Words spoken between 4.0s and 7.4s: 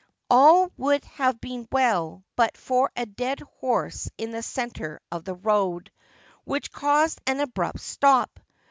in the centre of the road, which caused an